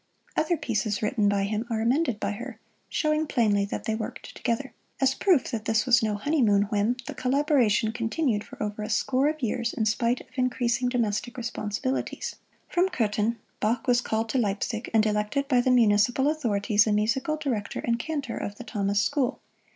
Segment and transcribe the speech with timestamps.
[0.35, 2.57] Other pieces written by him are amended by her,
[2.89, 4.73] showing plainly that they worked together.
[4.99, 9.27] As proof that this was no honeymoon whim, the collaboration continued for over a score
[9.29, 12.37] of years, in spite of increasing domestic responsibilities.
[12.67, 17.37] From Kothen, Bach was called to Leipzig and elected by the municipal authorities the Musical
[17.37, 19.39] Director and Cantor of the Thomas School.